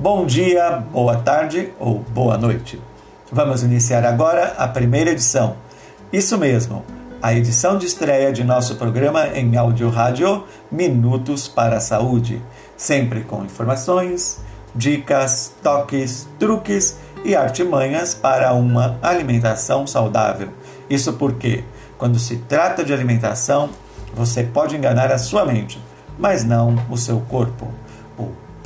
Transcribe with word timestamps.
Bom 0.00 0.24
dia, 0.24 0.84
boa 0.92 1.16
tarde 1.16 1.72
ou 1.76 1.98
boa 1.98 2.38
noite. 2.38 2.80
Vamos 3.32 3.64
iniciar 3.64 4.04
agora 4.04 4.54
a 4.56 4.68
primeira 4.68 5.10
edição. 5.10 5.56
Isso 6.12 6.38
mesmo, 6.38 6.84
a 7.20 7.34
edição 7.34 7.76
de 7.76 7.86
estreia 7.86 8.32
de 8.32 8.44
nosso 8.44 8.76
programa 8.76 9.26
em 9.34 9.56
áudio 9.56 9.90
rádio 9.90 10.44
Minutos 10.70 11.48
para 11.48 11.78
a 11.78 11.80
Saúde, 11.80 12.40
sempre 12.76 13.22
com 13.22 13.44
informações, 13.44 14.38
dicas, 14.72 15.52
toques, 15.64 16.28
truques 16.38 16.96
e 17.24 17.34
artimanhas 17.34 18.14
para 18.14 18.54
uma 18.54 19.00
alimentação 19.02 19.84
saudável. 19.84 20.50
Isso 20.88 21.14
porque, 21.14 21.64
quando 21.98 22.20
se 22.20 22.36
trata 22.36 22.84
de 22.84 22.92
alimentação, 22.92 23.70
você 24.14 24.44
pode 24.44 24.76
enganar 24.76 25.10
a 25.10 25.18
sua 25.18 25.44
mente, 25.44 25.82
mas 26.16 26.44
não 26.44 26.76
o 26.88 26.96
seu 26.96 27.18
corpo. 27.22 27.66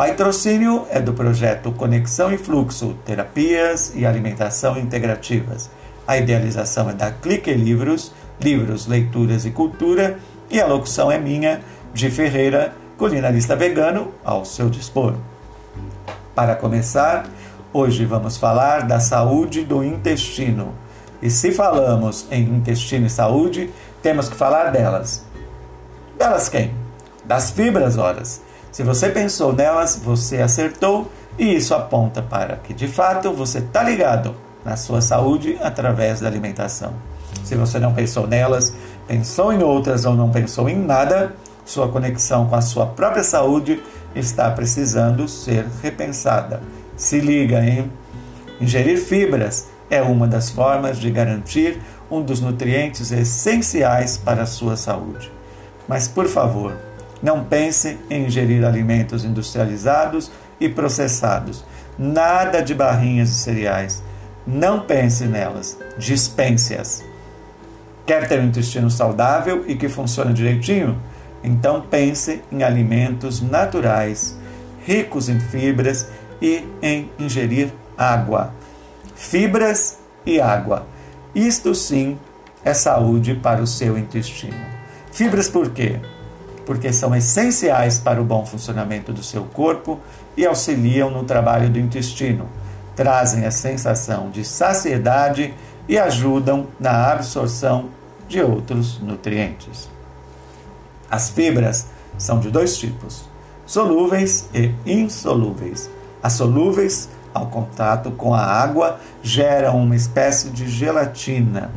Patrocínio 0.05 0.85
é 0.91 1.01
do 1.01 1.13
projeto 1.13 1.71
Conexão 1.71 2.33
e 2.33 2.37
Fluxo, 2.37 2.97
Terapias 3.05 3.93
e 3.95 4.05
Alimentação 4.05 4.77
Integrativas. 4.77 5.71
A 6.05 6.19
idealização 6.19 6.91
é 6.91 6.93
da 6.93 7.13
Clique 7.13 7.55
Livros, 7.55 8.13
Livros, 8.41 8.89
Leituras 8.89 9.47
e 9.47 9.53
Cultura, 9.53 10.19
e 10.51 10.61
a 10.61 10.67
locução 10.67 11.09
é 11.09 11.21
minha, 11.21 11.61
de 11.95 12.11
Ferreira, 12.11 12.75
culinarista 12.99 13.55
vegano, 13.55 14.13
ao 14.25 14.45
seu 14.45 14.69
dispor. 14.69 15.15
Para 16.35 16.57
começar, 16.57 17.27
hoje 17.73 18.05
vamos 18.05 18.37
falar 18.37 18.83
da 18.83 18.99
saúde 18.99 19.63
do 19.63 19.85
intestino. 19.85 20.75
E 21.23 21.31
se 21.31 21.53
falamos 21.53 22.27
em 22.29 22.43
intestino 22.43 23.07
e 23.07 23.11
saúde, 23.11 23.71
temos 24.03 24.29
que 24.29 24.35
falar 24.35 24.73
delas. 24.73 25.25
Delas 26.19 26.49
quem? 26.49 26.75
Das 27.25 27.53
fibras, 27.53 27.97
horas 27.97 28.43
se 28.73 28.83
você 28.83 29.11
pensou 29.11 29.53
nelas, 29.53 30.01
você 30.03 30.39
acertou 30.39 31.13
e 31.39 31.55
isso 31.55 31.75
aponta 31.75 32.23
para 32.23 32.57
que 32.57 32.73
de 32.73 32.89
fato 32.89 33.31
você 33.31 33.59
está 33.59 33.83
ligado 33.83 34.35
na 34.65 34.77
sua 34.77 35.03
saúde 35.03 35.59
através 35.61 36.21
da 36.21 36.29
alimentação. 36.29 36.95
Se 37.45 37.55
você 37.55 37.79
não 37.79 37.93
pensou 37.93 38.27
nelas, 38.27 38.73
pensou 39.07 39.53
em 39.53 39.63
outras 39.63 40.07
ou 40.07 40.15
não 40.15 40.31
pensou 40.31 40.71
em 40.71 40.79
nada, 40.79 41.35
sua 41.67 41.87
conexão 41.89 42.47
com 42.47 42.57
a 42.57 42.63
sua 42.63 42.87
própria 42.87 43.23
saúde 43.23 43.83
está 44.15 44.51
precisando 44.51 45.29
ser 45.29 45.67
repensada. 45.83 46.63
Se 46.97 47.21
liga, 47.21 47.63
hein? 47.63 47.93
Ingerir 48.59 48.99
fibras 48.99 49.69
é 49.91 50.01
uma 50.01 50.27
das 50.27 50.49
formas 50.49 50.97
de 50.97 51.11
garantir 51.11 51.79
um 52.11 52.23
dos 52.23 52.41
nutrientes 52.41 53.13
essenciais 53.13 54.17
para 54.17 54.45
a 54.45 54.47
sua 54.47 54.77
saúde. 54.77 55.31
Mas 55.87 56.09
por 56.09 56.27
favor, 56.27 56.75
não 57.23 57.45
pense 57.45 57.99
em 58.11 58.27
ingerir 58.27 58.65
alimentos 58.65 59.25
industrializados 59.25 60.31
e 60.59 60.69
processados. 60.69 61.65
Nada 61.99 62.61
de 62.63 62.75
barrinhas 62.75 63.29
de 63.29 63.37
cereais. 63.37 64.03
Não 64.47 64.81
pense 64.81 65.25
nelas. 65.27 65.79
Dispense-as. 65.99 67.05
Quer 68.05 68.27
ter 68.27 68.41
um 68.41 68.47
intestino 68.47 68.91
saudável 68.91 69.65
e 69.69 69.77
que 69.77 69.89
funcione 69.89 70.33
direitinho? 70.33 71.01
Então 71.45 71.81
pense 71.81 72.43
em 72.51 72.63
alimentos 72.63 73.41
naturais, 73.41 74.37
ricos 74.85 75.29
em 75.29 75.39
fibras 75.39 76.09
e 76.41 76.65
em 76.81 77.11
ingerir 77.19 77.73
água. 77.97 78.53
Fibras 79.15 79.99
e 80.27 80.41
água. 80.41 80.87
Isto 81.35 81.75
sim 81.75 82.19
é 82.65 82.75
saúde 82.75 83.35
para 83.35 83.63
o 83.63 83.67
seu 83.67 83.97
intestino. 83.97 84.57
Fibras 85.13 85.49
por 85.49 85.71
quê? 85.71 86.01
Porque 86.65 86.93
são 86.93 87.15
essenciais 87.15 87.99
para 87.99 88.21
o 88.21 88.25
bom 88.25 88.45
funcionamento 88.47 89.13
do 89.13 89.23
seu 89.23 89.45
corpo 89.45 90.01
e 90.37 90.47
auxiliam 90.47 91.11
no 91.11 91.25
trabalho 91.25 91.69
do 91.69 91.79
intestino, 91.79 92.49
trazem 92.95 93.45
a 93.45 93.51
sensação 93.51 94.31
de 94.31 94.45
saciedade 94.45 95.55
e 95.89 95.99
ajudam 95.99 96.67
na 96.79 97.11
absorção 97.11 97.91
de 98.29 98.41
outros 98.41 99.01
nutrientes. 99.01 99.91
As 101.11 101.29
fibras 101.29 101.87
são 102.17 102.41
de 102.41 102.51
dois 102.51 102.79
tipos: 102.79 103.25
solúveis 103.67 104.49
e 104.55 104.73
insolúveis. 104.87 105.91
As 106.23 106.35
solúveis, 106.35 107.09
ao 107.35 107.47
contato 107.47 108.11
com 108.13 108.33
a 108.33 108.41
água, 108.41 109.01
geram 109.23 109.83
uma 109.83 109.97
espécie 109.97 110.51
de 110.51 110.69
gelatina 110.69 111.71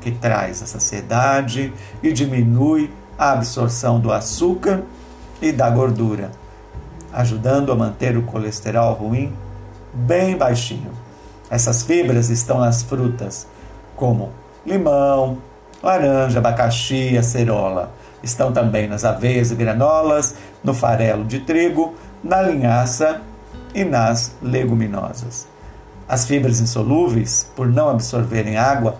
que 0.00 0.10
traz 0.10 0.62
a 0.62 0.66
saciedade 0.66 1.72
e 2.02 2.12
diminui 2.12 2.90
a 3.18 3.32
absorção 3.32 4.00
do 4.00 4.12
açúcar 4.12 4.82
e 5.40 5.52
da 5.52 5.68
gordura, 5.70 6.30
ajudando 7.12 7.72
a 7.72 7.74
manter 7.74 8.16
o 8.16 8.22
colesterol 8.22 8.94
ruim 8.94 9.32
bem 9.92 10.36
baixinho. 10.36 10.90
Essas 11.50 11.82
fibras 11.82 12.30
estão 12.30 12.58
nas 12.60 12.82
frutas, 12.82 13.46
como 13.94 14.30
limão, 14.64 15.38
laranja, 15.82 16.38
abacaxi, 16.38 17.18
acerola. 17.18 17.92
Estão 18.22 18.52
também 18.52 18.88
nas 18.88 19.04
aveias 19.04 19.50
e 19.50 19.54
granolas, 19.54 20.36
no 20.62 20.72
farelo 20.72 21.24
de 21.24 21.40
trigo, 21.40 21.94
na 22.22 22.40
linhaça 22.40 23.20
e 23.74 23.84
nas 23.84 24.32
leguminosas. 24.40 25.46
As 26.08 26.24
fibras 26.24 26.60
insolúveis, 26.60 27.50
por 27.56 27.66
não 27.66 27.88
absorverem 27.88 28.56
água, 28.56 28.96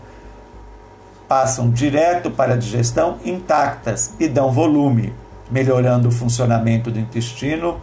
passam 1.33 1.71
direto 1.71 2.31
para 2.31 2.53
a 2.53 2.57
digestão 2.59 3.17
intactas 3.25 4.13
e 4.21 4.29
dão 4.29 4.53
volume, 4.53 5.15
melhorando 5.51 6.09
o 6.09 6.13
funcionamento 6.13 6.91
do 6.91 7.01
intestino, 7.01 7.81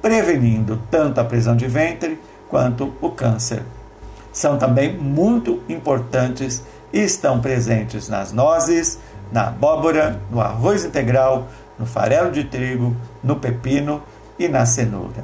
prevenindo 0.00 0.82
tanto 0.90 1.20
a 1.20 1.24
prisão 1.24 1.54
de 1.54 1.68
ventre 1.68 2.20
quanto 2.48 2.92
o 3.00 3.08
câncer. 3.08 3.62
São 4.32 4.58
também 4.58 4.98
muito 4.98 5.62
importantes 5.68 6.64
e 6.92 6.98
estão 6.98 7.40
presentes 7.40 8.08
nas 8.08 8.32
nozes, 8.32 8.98
na 9.30 9.46
abóbora, 9.46 10.20
no 10.28 10.40
arroz 10.40 10.84
integral, 10.84 11.46
no 11.78 11.86
farelo 11.86 12.32
de 12.32 12.42
trigo, 12.42 12.96
no 13.22 13.36
pepino 13.36 14.02
e 14.36 14.48
na 14.48 14.66
cenoura. 14.66 15.22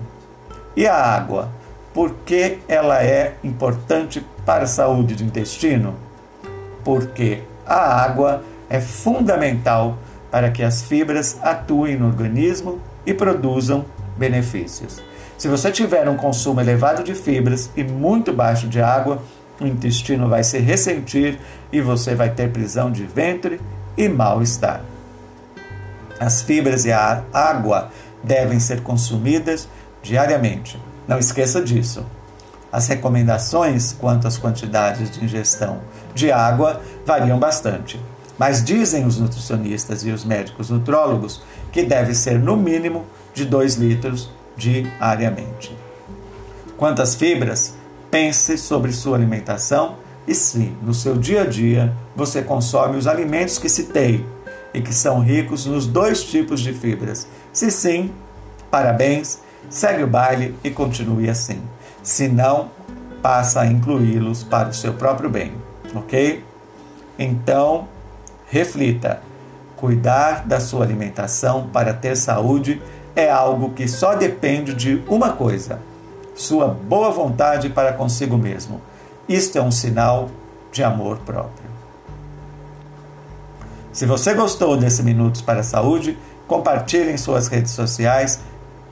E 0.77 0.87
a 0.87 0.95
água? 0.95 1.49
Por 1.93 2.15
que 2.25 2.61
ela 2.69 3.03
é 3.03 3.35
importante 3.43 4.25
para 4.47 4.63
a 4.63 4.69
saúde 4.69 5.17
do 5.17 5.25
intestino? 5.25 6.07
Porque 6.88 7.43
a 7.66 8.03
água 8.03 8.43
é 8.71 8.81
fundamental 8.81 9.99
para 10.31 10.50
que 10.50 10.62
as 10.62 10.81
fibras 10.81 11.37
atuem 11.43 11.99
no 11.99 12.06
organismo 12.06 12.81
e 13.04 13.12
produzam 13.12 13.84
benefícios. 14.16 15.03
Se 15.37 15.49
você 15.49 15.71
tiver 15.71 16.09
um 16.09 16.16
consumo 16.16 16.62
elevado 16.62 17.04
de 17.04 17.15
fibras 17.15 17.69
e 17.76 17.84
muito 17.84 18.32
baixo 18.32 18.66
de 18.66 18.81
água, 18.81 19.22
o 19.60 19.66
intestino 19.66 20.31
vai 20.31 20.43
se 20.43 20.60
ressentir 20.60 21.38
e 21.71 21.78
você 21.82 22.15
vai 22.15 22.31
ter 22.31 22.50
prisão 22.53 22.91
de 22.91 23.05
ventre 23.05 23.60
e 23.94 24.09
mal-estar. 24.09 24.81
As 26.19 26.41
fibras 26.41 26.87
e 26.87 26.91
a 26.91 27.22
água 27.34 27.91
devem 28.25 28.59
ser 28.59 28.81
consumidas 28.81 29.69
diariamente. 30.03 30.81
Não 31.06 31.19
esqueça 31.19 31.60
disso. 31.60 32.06
As 32.71 32.87
recomendações 32.87 33.95
quanto 33.99 34.29
às 34.29 34.37
quantidades 34.37 35.11
de 35.11 35.25
ingestão 35.25 35.81
de 36.15 36.31
água 36.31 36.83
variam 37.06 37.39
bastante, 37.39 37.99
mas 38.39 38.62
dizem 38.62 39.06
os 39.06 39.19
nutricionistas 39.19 40.05
e 40.05 40.11
os 40.11 40.25
médicos 40.25 40.69
nutrólogos 40.69 41.43
que 41.73 41.83
deve 41.83 42.15
ser 42.15 42.39
no 42.39 42.56
mínimo 42.56 43.06
de 43.33 43.47
2 43.47 43.77
litros 43.77 44.31
diariamente. 44.56 45.75
Quantas 46.77 47.15
fibras? 47.15 47.75
Pense 48.11 48.59
sobre 48.59 48.93
sua 48.93 49.17
alimentação 49.17 49.97
e 50.26 50.35
se 50.35 50.73
no 50.82 50.93
seu 50.93 51.17
dia 51.17 51.43
a 51.43 51.47
dia 51.47 51.94
você 52.15 52.43
consome 52.43 52.99
os 52.99 53.06
alimentos 53.06 53.59
que 53.59 53.69
citei 53.69 54.26
e 54.75 54.82
que 54.82 54.94
são 54.94 55.20
ricos 55.20 55.65
nos 55.65 55.87
dois 55.87 56.23
tipos 56.23 56.61
de 56.61 56.75
fibras. 56.75 57.26
Se 57.53 57.70
sim, 57.70 58.12
parabéns, 58.70 59.38
segue 59.70 60.03
o 60.03 60.06
baile 60.06 60.55
e 60.62 60.70
continue 60.70 61.31
assim 61.31 61.62
se 62.08 62.26
não, 62.26 62.70
passa 63.20 63.60
a 63.60 63.66
incluí-los 63.66 64.43
para 64.43 64.70
o 64.70 64.72
seu 64.72 64.94
próprio 64.94 65.28
bem, 65.28 65.52
ok? 65.94 66.43
Então, 67.19 67.87
reflita. 68.46 69.20
Cuidar 69.76 70.46
da 70.46 70.58
sua 70.58 70.84
alimentação 70.84 71.69
para 71.70 71.93
ter 71.93 72.16
saúde 72.16 72.82
é 73.14 73.31
algo 73.31 73.75
que 73.75 73.87
só 73.87 74.14
depende 74.14 74.72
de 74.72 75.02
uma 75.06 75.32
coisa: 75.32 75.81
sua 76.34 76.69
boa 76.69 77.10
vontade 77.10 77.69
para 77.69 77.93
consigo 77.93 78.38
mesmo. 78.38 78.81
Isto 79.28 79.58
é 79.58 79.62
um 79.62 79.70
sinal 79.70 80.31
de 80.72 80.82
amor 80.82 81.19
próprio. 81.19 81.69
Se 83.93 84.06
você 84.06 84.32
gostou 84.32 84.78
desse 84.78 85.02
Minutos 85.02 85.43
para 85.43 85.60
a 85.60 85.64
Saúde, 85.64 86.16
compartilhe 86.46 87.10
em 87.10 87.19
suas 87.19 87.49
redes 87.49 87.72
sociais, 87.72 88.40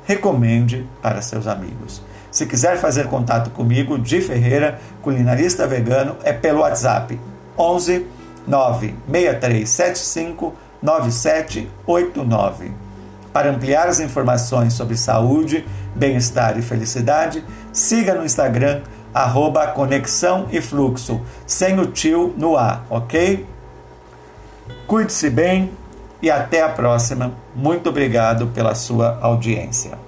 recomende 0.05 0.87
para 1.01 1.23
seus 1.23 1.47
amigos. 1.47 2.03
Se 2.37 2.45
quiser 2.45 2.77
fazer 2.77 3.07
contato 3.07 3.49
comigo, 3.49 3.99
de 3.99 4.21
Ferreira, 4.21 4.79
culinarista 5.01 5.67
vegano, 5.67 6.17
é 6.23 6.35
pelo 6.35 6.61
WhatsApp 6.61 7.19
11 7.57 8.07
96375 8.47 10.55
9789. 10.83 12.73
Para 13.33 13.49
ampliar 13.49 13.89
as 13.89 14.01
informações 14.01 14.75
sobre 14.75 14.99
saúde, 14.99 15.67
bem-estar 15.95 16.59
e 16.59 16.63
felicidade, 16.63 17.43
siga 17.73 18.15
no 18.15 18.23
Instagram 18.23 18.83
arroba 19.15 19.69
Conexão 19.69 20.47
e 20.53 20.61
Fluxo, 20.61 21.23
sem 21.47 21.81
o 21.81 21.87
tio 21.87 22.35
no 22.37 22.59
A, 22.59 22.83
ok? 22.91 23.47
Cuide-se 24.87 25.31
bem 25.31 25.73
e 26.21 26.31
até 26.31 26.61
a 26.61 26.69
próxima. 26.69 27.33
Muito 27.55 27.89
obrigado 27.89 28.49
pela 28.49 28.75
sua 28.75 29.19
audiência. 29.23 30.05